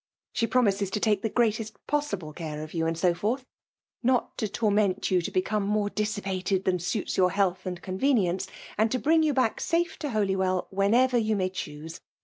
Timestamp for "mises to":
0.63-0.99